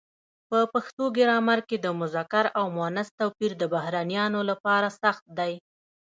په 0.49 0.59
پښتو 0.73 1.03
ګرامر 1.17 1.59
کې 1.69 1.77
د 1.85 1.87
مذکر 2.01 2.45
او 2.59 2.65
مونث 2.77 3.07
توپیر 3.19 3.51
د 3.57 3.63
بهرنیانو 3.73 4.39
لپاره 4.49 4.87
سخت 5.01 5.25
دی. 5.37 5.53